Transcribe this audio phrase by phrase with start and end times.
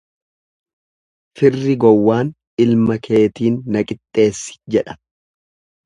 [1.41, 2.33] Firri gowwaan
[2.67, 5.03] ilma keetiin na qixxeessi jedha.